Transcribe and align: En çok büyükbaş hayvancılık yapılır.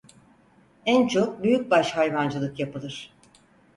En 0.85 1.07
çok 1.07 1.43
büyükbaş 1.43 1.91
hayvancılık 1.91 2.59
yapılır. 2.59 3.13